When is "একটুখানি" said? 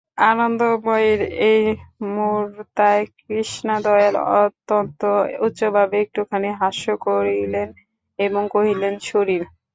6.01-6.49